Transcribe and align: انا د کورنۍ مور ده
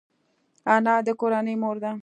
انا 0.75 0.93
د 1.07 1.09
کورنۍ 1.19 1.55
مور 1.61 1.77
ده 1.83 1.91